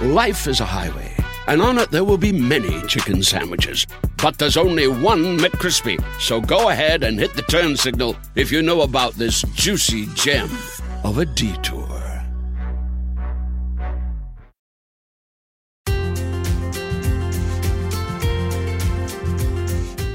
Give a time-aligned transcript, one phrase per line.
[0.00, 1.14] Life is a highway,
[1.46, 3.86] and on it there will be many chicken sandwiches.
[4.16, 6.02] But there's only one McCrispy.
[6.20, 10.48] So go ahead and hit the turn signal if you know about this juicy gem
[11.04, 11.88] of a detour.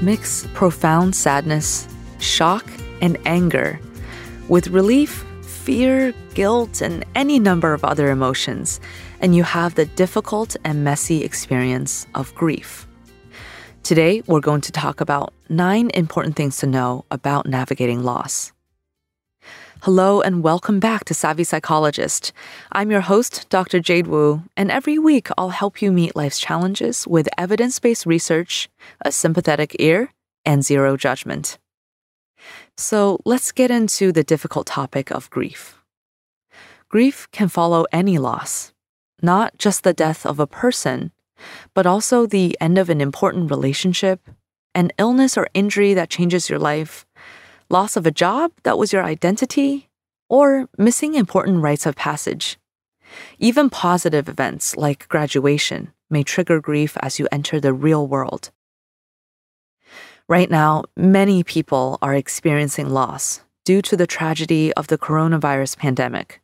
[0.02, 1.88] Mix profound sadness,
[2.18, 2.64] shock,
[3.00, 3.80] and anger
[4.48, 8.80] with relief, fear, guilt, and any number of other emotions,
[9.20, 12.86] and you have the difficult and messy experience of grief.
[13.82, 18.52] Today, we're going to talk about nine important things to know about navigating loss.
[19.82, 22.32] Hello, and welcome back to Savvy Psychologist.
[22.72, 23.78] I'm your host, Dr.
[23.78, 28.68] Jade Wu, and every week I'll help you meet life's challenges with evidence based research,
[29.02, 30.10] a sympathetic ear,
[30.44, 31.58] and zero judgment.
[32.76, 35.80] So let's get into the difficult topic of grief.
[36.88, 38.72] Grief can follow any loss,
[39.22, 41.12] not just the death of a person,
[41.74, 44.28] but also the end of an important relationship,
[44.74, 47.06] an illness or injury that changes your life,
[47.68, 49.88] loss of a job that was your identity,
[50.28, 52.58] or missing important rites of passage.
[53.38, 58.50] Even positive events like graduation may trigger grief as you enter the real world.
[60.28, 66.40] Right now, many people are experiencing loss due to the tragedy of the coronavirus pandemic.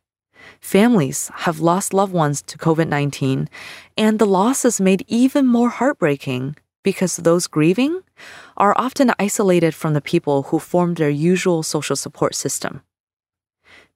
[0.61, 3.49] Families have lost loved ones to COVID 19,
[3.97, 8.01] and the loss is made even more heartbreaking because those grieving
[8.57, 12.81] are often isolated from the people who formed their usual social support system.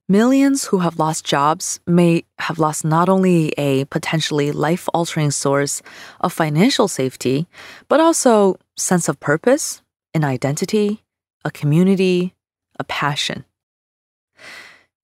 [0.10, 5.84] Millions who have lost jobs may have lost not only a potentially life altering source
[6.20, 7.48] of financial safety,
[7.88, 9.84] but also sense of purpose,
[10.16, 11.04] an identity,
[11.46, 12.34] a community,
[12.80, 13.46] a passion.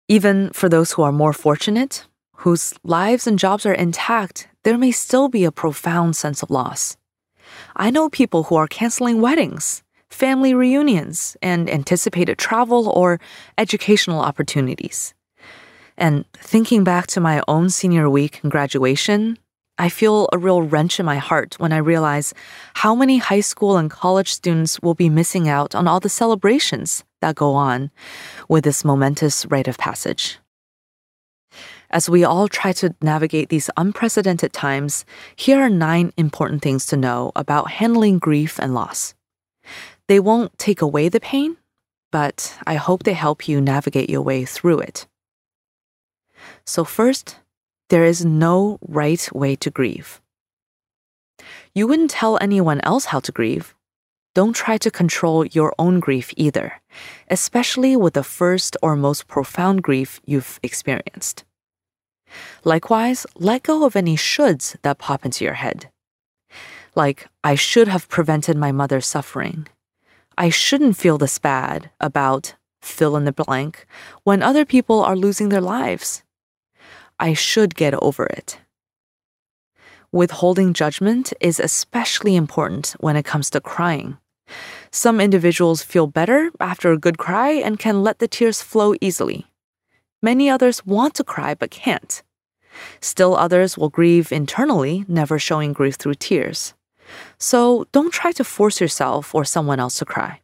[0.08, 2.06] Even for those who are more fortunate,
[2.38, 6.96] whose lives and jobs are intact, there may still be a profound sense of loss.
[7.76, 13.20] I know people who are canceling weddings, family reunions, and anticipated travel or
[13.58, 15.16] educational opportunities.
[15.98, 19.40] And thinking back to my own senior week and graduation,
[19.78, 22.34] I feel a real wrench in my heart when I realize
[22.76, 27.04] how many high school and college students will be missing out on all the celebrations
[27.22, 27.92] that go on
[28.48, 30.40] with this momentous rite of passage.
[31.90, 35.06] As we all try to navigate these unprecedented times,
[35.36, 39.14] here are nine important things to know about handling grief and loss.
[40.08, 41.58] They won't take away the pain,
[42.12, 45.08] but I hope they help you navigate your way through it.
[46.66, 47.40] So, first,
[47.90, 50.22] there is no right way to grieve.
[51.74, 53.76] You wouldn't tell anyone else how to grieve.
[54.34, 56.82] Don't try to control your own grief either,
[57.30, 61.46] especially with the first or most profound grief you've experienced.
[62.64, 65.90] Likewise, let go of any shoulds that pop into your head.
[66.96, 69.68] Like, I should have prevented my mother's suffering.
[70.38, 73.86] I shouldn't feel this bad about fill in the blank
[74.24, 76.24] when other people are losing their lives.
[77.20, 78.60] I should get over it.
[80.12, 84.18] Withholding judgment is especially important when it comes to crying.
[84.92, 89.48] Some individuals feel better after a good cry and can let the tears flow easily.
[90.22, 92.24] Many others want to cry but can't.
[93.02, 96.74] Still, others will grieve internally, never showing grief through tears.
[97.38, 100.42] So don't try to force yourself or someone else to cry.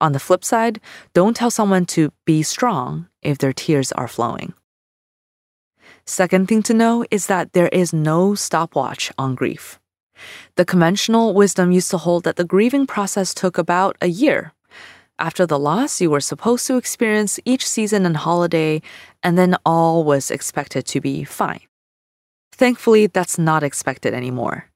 [0.00, 0.80] On the flip side,
[1.14, 4.54] don't tell someone to be strong if their tears are flowing.
[6.06, 9.80] Second thing to know is that there is no stopwatch on grief.
[10.54, 14.52] The conventional wisdom used to hold that the grieving process took about a year.
[15.18, 18.82] After the loss, you were supposed to experience each season and holiday,
[19.22, 21.60] and then all was expected to be fine.
[22.52, 24.70] Thankfully, that's not expected anymore.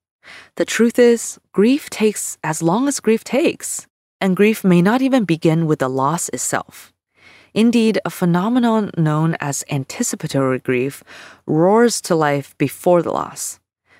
[0.56, 3.86] The truth is, grief takes as long as grief takes,
[4.20, 6.92] and grief may not even begin with the loss itself.
[7.54, 11.02] Indeed, a phenomenon known as anticipatory grief
[11.46, 13.58] roars to life before the loss.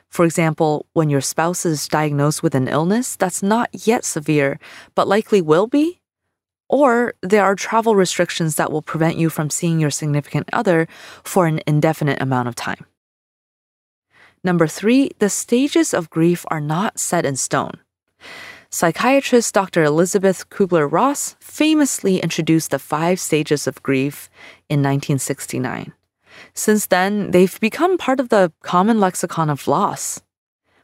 [0.08, 4.58] For example, when your spouse is diagnosed with an illness that's not yet severe,
[4.94, 6.00] but likely will be,
[6.69, 10.87] or there are travel restrictions that will prevent you from seeing your significant other
[11.25, 12.87] for an indefinite amount of time.
[14.43, 17.79] Number three, the stages of grief are not set in stone.
[18.72, 19.82] Psychiatrist Dr.
[19.82, 24.31] Elizabeth Kubler Ross famously introduced the five stages of grief
[24.69, 25.93] in 1969.
[26.55, 30.22] Since then, they've become part of the common lexicon of loss.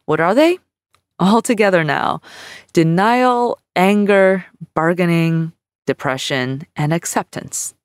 [0.05, 0.59] What are they?
[1.21, 2.23] All together now
[2.73, 4.45] denial, anger,
[4.75, 5.53] bargaining,
[5.87, 7.76] depression, and acceptance.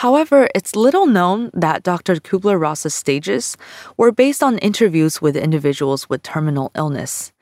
[0.00, 2.14] However, it's little known that Dr.
[2.16, 3.58] Kubler Ross's stages
[3.98, 7.32] were based on interviews with individuals with terminal illness.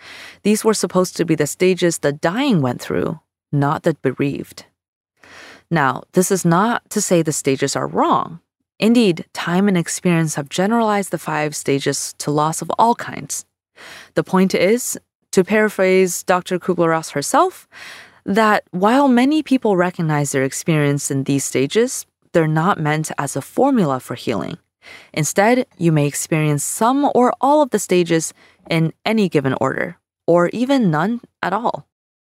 [0.43, 3.21] These were supposed to be the stages the dying went through,
[3.53, 4.67] not the bereaved.
[5.71, 8.41] Now, this is not to say the stages are wrong.
[8.81, 13.47] Indeed, time and experience have generalized the five stages to loss of all kinds.
[14.15, 14.99] The point is,
[15.31, 16.59] to paraphrase Dr.
[16.59, 17.69] Kubler Ross herself,
[18.27, 23.43] that while many people recognize their experience in these stages, they're not meant as a
[23.43, 24.59] formula for healing.
[25.13, 28.33] Instead, you may experience some or all of the stages
[28.71, 29.97] in any given order,
[30.27, 31.87] or even none at all.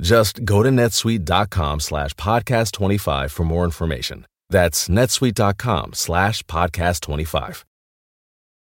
[0.00, 4.26] Just go to netsuite.com slash podcast 25 for more information.
[4.50, 7.64] That's netsuite.com slash podcast 25.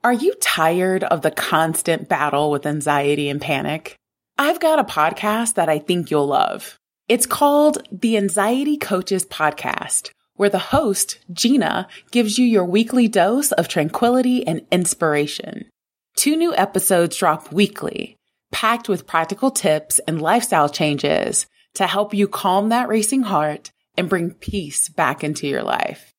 [0.03, 3.97] Are you tired of the constant battle with anxiety and panic?
[4.37, 6.77] I've got a podcast that I think you'll love.
[7.09, 13.53] It's called the Anxiety Coaches Podcast, where the host, Gina, gives you your weekly dose
[13.53, 15.71] of tranquility and inspiration.
[16.17, 18.17] Two new episodes drop weekly
[18.55, 24.09] packed with practical tips and lifestyle changes to help you calm that racing heart and
[24.09, 26.15] bring peace back into your life.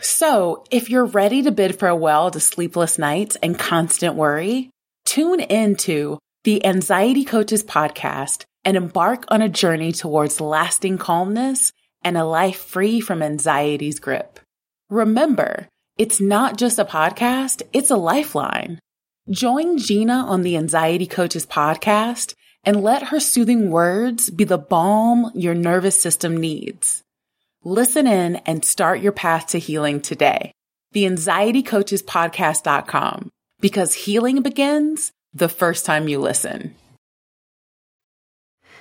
[0.00, 4.70] So if you're ready to bid farewell to sleepless nights and constant worry,
[5.04, 11.72] tune into the Anxiety Coaches podcast and embark on a journey towards lasting calmness
[12.04, 14.38] and a life free from anxiety's grip.
[14.90, 15.66] Remember,
[15.98, 18.78] it's not just a podcast, it's a lifeline.
[19.30, 22.34] Join Gina on the Anxiety Coaches podcast
[22.64, 27.04] and let her soothing words be the balm your nervous system needs.
[27.62, 30.50] Listen in and start your path to healing today.
[30.90, 36.74] The Anxiety Coaches Podcast.com because healing begins the first time you listen.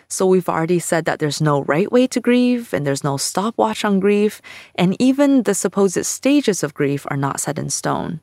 [0.07, 3.85] So, we've already said that there's no right way to grieve and there's no stopwatch
[3.85, 4.41] on grief,
[4.73, 8.21] and even the supposed stages of grief are not set in stone.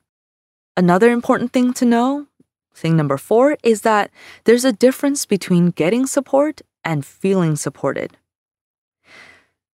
[0.76, 2.26] Another important thing to know,
[2.74, 4.10] thing number four, is that
[4.44, 8.16] there's a difference between getting support and feeling supported.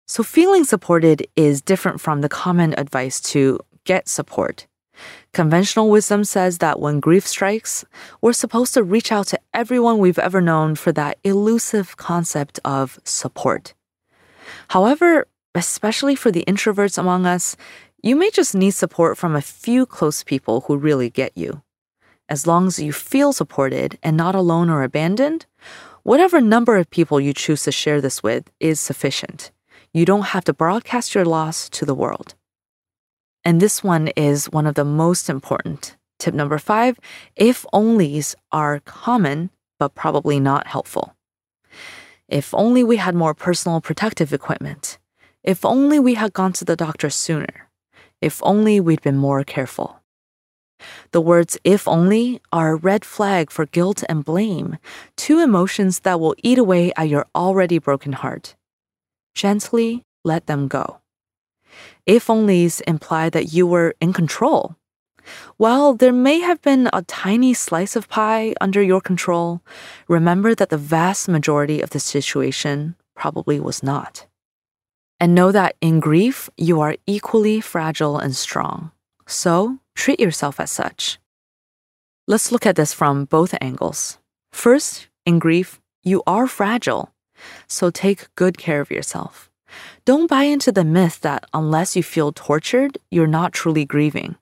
[0.06, 4.66] So, feeling supported is different from the common advice to get support.
[5.32, 7.84] Conventional wisdom says that when grief strikes,
[8.20, 13.00] we're supposed to reach out to everyone we've ever known for that elusive concept of
[13.04, 13.74] support.
[14.68, 17.56] However, especially for the introverts among us,
[18.02, 21.62] you may just need support from a few close people who really get you.
[22.28, 25.46] As long as you feel supported and not alone or abandoned,
[26.02, 29.52] whatever number of people you choose to share this with is sufficient.
[29.92, 32.34] You don't have to broadcast your loss to the world.
[33.44, 35.96] And this one is one of the most important.
[36.18, 36.98] Tip number five
[37.36, 41.14] if onlys are common, but probably not helpful.
[42.28, 44.98] If only we had more personal protective equipment.
[45.44, 47.68] If only we had gone to the doctor sooner.
[48.22, 50.00] If only we'd been more careful.
[51.10, 54.78] The words if only are a red flag for guilt and blame,
[55.16, 58.54] two emotions that will eat away at your already broken heart.
[59.34, 61.00] Gently let them go.
[62.06, 64.76] If onlys imply that you were in control.
[65.56, 69.62] While there may have been a tiny slice of pie under your control,
[70.08, 74.26] remember that the vast majority of the situation probably was not.
[75.22, 78.90] And know that in grief, you are equally fragile and strong.
[79.24, 81.20] So treat yourself as such.
[82.26, 84.18] Let's look at this from both angles.
[84.50, 87.12] First, in grief, you are fragile,
[87.68, 89.48] so take good care of yourself.
[90.04, 94.34] Don't buy into the myth that unless you feel tortured, you're not truly grieving.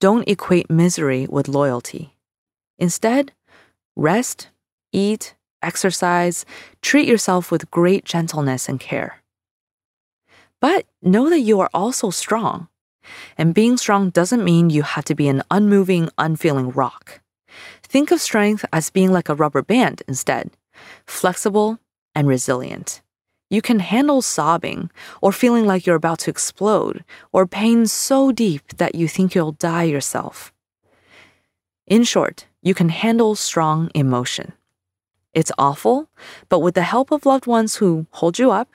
[0.00, 2.14] Don't equate misery with loyalty.
[2.78, 3.32] Instead,
[3.96, 4.50] rest,
[4.92, 6.44] eat, exercise,
[6.82, 9.23] treat yourself with great gentleness and care.
[10.64, 12.68] But know that you are also strong.
[13.36, 17.20] And being strong doesn't mean you have to be an unmoving, unfeeling rock.
[17.82, 20.52] Think of strength as being like a rubber band instead,
[21.04, 21.80] flexible
[22.14, 23.02] and resilient.
[23.50, 24.90] You can handle sobbing,
[25.20, 29.52] or feeling like you're about to explode, or pain so deep that you think you'll
[29.52, 30.50] die yourself.
[31.86, 34.54] In short, you can handle strong emotion.
[35.34, 36.08] It's awful,
[36.48, 38.70] but with the help of loved ones who hold you up,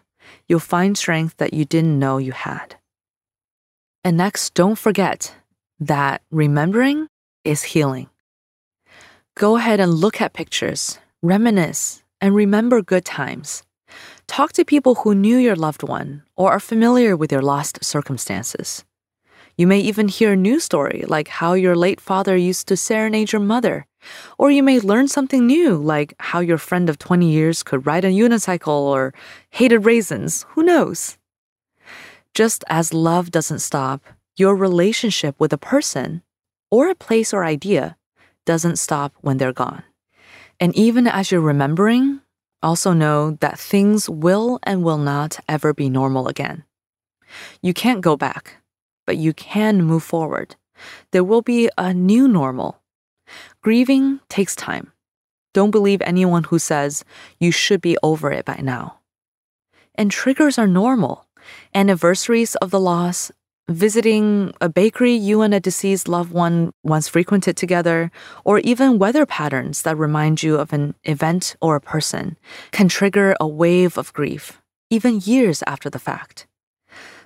[0.47, 2.75] you'll find strength that you didn't know you had.
[4.03, 5.35] And next, don't forget
[5.79, 7.07] that remembering
[7.43, 8.09] is healing.
[9.35, 13.63] Go ahead and look at pictures, reminisce, and remember good times.
[14.27, 18.83] Talk to people who knew your loved one or are familiar with your lost circumstances.
[19.59, 23.33] You may even hear a new story, like how your late father used to serenade
[23.33, 23.85] your mother.
[24.37, 28.05] Or you may learn something new, like how your friend of 20 years could ride
[28.05, 29.13] a unicycle or
[29.49, 30.45] hated raisins.
[30.51, 31.17] Who knows?
[32.33, 34.01] Just as love doesn't stop,
[34.37, 36.21] your relationship with a person
[36.71, 37.97] or a place or idea
[38.45, 39.83] doesn't stop when they're gone.
[40.61, 42.21] And even as you're remembering,
[42.63, 46.63] also know that things will and will not ever be normal again.
[47.61, 48.55] You can't go back,
[49.09, 50.55] but you can move forward.
[51.09, 52.79] There will be a new normal.
[53.63, 54.91] Grieving takes time.
[55.51, 57.03] Don't believe anyone who says
[57.39, 58.99] you should be over it by now.
[59.95, 61.25] And triggers are normal.
[61.73, 63.31] Anniversaries of the loss,
[63.67, 68.11] visiting a bakery you and a deceased loved one once frequented together,
[68.45, 72.37] or even weather patterns that remind you of an event or a person
[72.69, 74.61] can trigger a wave of grief,
[74.91, 76.45] even years after the fact.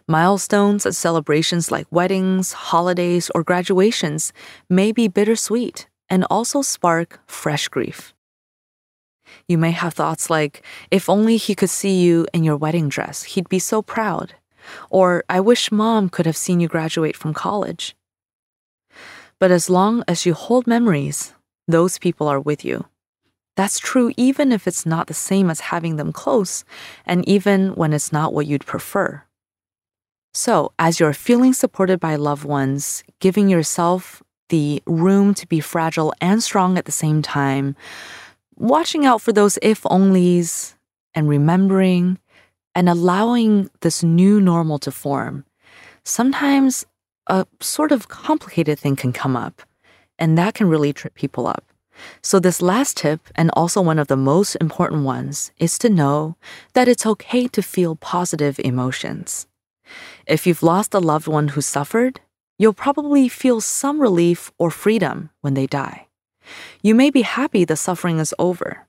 [0.08, 4.34] Milestones and celebrations like weddings, holidays, or graduations
[4.70, 8.14] may be bittersweet and also spark fresh grief.
[9.48, 13.24] You may have thoughts like, if only he could see you in your wedding dress,
[13.24, 14.36] he'd be so proud.
[14.90, 17.96] Or, I wish mom could have seen you graduate from college.
[19.40, 21.34] But as long as you hold memories,
[21.68, 22.86] those people are with you.
[23.56, 26.64] That's true even if it's not the same as having them close,
[27.06, 29.24] and even when it's not what you'd prefer.
[30.36, 36.12] So, as you're feeling supported by loved ones, giving yourself the room to be fragile
[36.20, 37.76] and strong at the same time,
[38.56, 40.74] watching out for those if onlys,
[41.14, 42.18] and remembering
[42.74, 45.46] and allowing this new normal to form,
[46.04, 46.88] sometimes
[47.28, 49.62] a sort of complicated thing can come up,
[50.18, 51.64] and that can really trip people up.
[52.24, 56.38] So, this last tip, and also one of the most important ones, is to know
[56.74, 59.46] that it's okay to feel positive emotions.
[60.28, 62.22] If you've lost a loved one who suffered,
[62.58, 66.08] you'll probably feel some relief or freedom when they die.
[66.82, 68.88] You may be happy the suffering is over,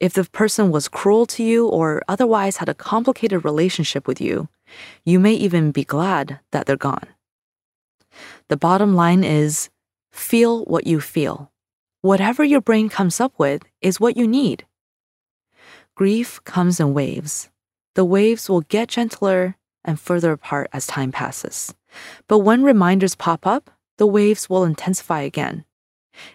[0.00, 4.48] if the person was cruel to you or otherwise had a complicated relationship with you,
[5.04, 7.06] you may even be glad that they're gone.
[8.48, 9.68] The bottom line is
[10.10, 11.52] feel what you feel.
[12.00, 14.64] Whatever your brain comes up with is what you need.
[15.94, 17.50] Grief comes in waves.
[17.94, 21.74] The waves will get gentler and further apart as time passes.
[22.28, 25.64] But when reminders pop up, the waves will intensify again.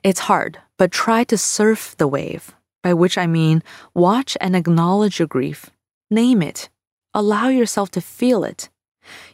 [0.03, 3.63] It's hard, but try to surf the wave by which I mean
[3.95, 5.71] watch and acknowledge your grief,
[6.11, 6.69] name it,
[7.15, 8.69] allow yourself to feel it.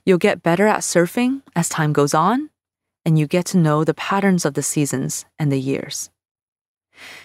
[0.05, 2.49] You'll get better at surfing as time goes on,
[3.03, 6.09] and you get to know the patterns of the seasons and the years.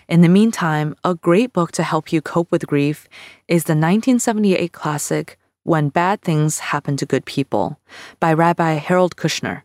[0.08, 3.08] In the meantime, a great book to help you cope with grief
[3.46, 7.80] is the 1978 classic When Bad Things Happen to Good People
[8.20, 9.62] by Rabbi Harold Kushner.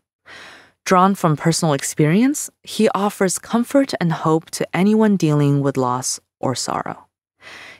[0.84, 6.56] Drawn from personal experience, he offers comfort and hope to anyone dealing with loss or
[6.56, 7.06] sorrow.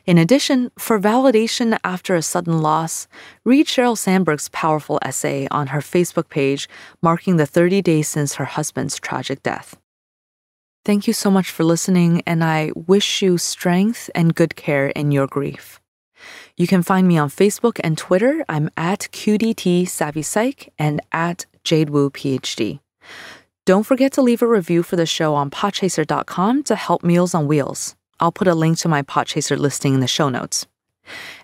[0.06, 3.08] In addition, for validation after a sudden loss,
[3.44, 6.70] read Sheryl Sandberg's powerful essay on her Facebook page
[7.02, 9.80] marking the 30 days since her husband's tragic death.
[10.86, 15.10] Thank you so much for listening, and I wish you strength and good care in
[15.12, 15.81] your grief.
[16.58, 18.46] You can find me on Facebook and Twitter.
[18.50, 22.80] I'm at QDT Savvy Psych and at JadeWu PhD.
[23.66, 27.48] Don't forget to leave a review for the show on podchaser.com to help Meals on
[27.48, 27.96] Wheels.
[28.20, 30.68] I'll put a link to my Podchaser listing in the show notes.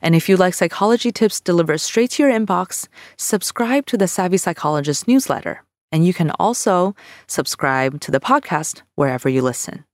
[0.01, 2.87] And if you like psychology tips delivered straight to your inbox,
[3.17, 5.63] subscribe to the Savvy Psychologist newsletter.
[5.91, 6.95] And you can also
[7.27, 9.86] subscribe to the podcast wherever you listen.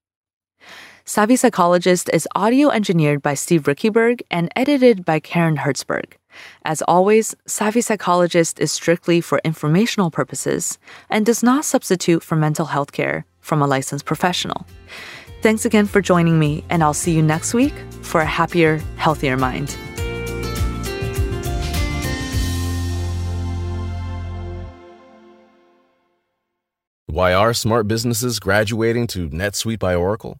[1.06, 6.14] Savvy Psychologist is audio engineered by Steve Riekeberg and edited by Karen Hertzberg.
[6.64, 10.78] As always, Savvy Psychologist is strictly for informational purposes
[11.10, 14.66] and does not substitute for mental health care from a licensed professional.
[15.42, 19.36] Thanks again for joining me, and I'll see you next week for a happier, healthier
[19.36, 19.78] mind.
[27.08, 30.40] Why are smart businesses graduating to NetSuite by Oracle?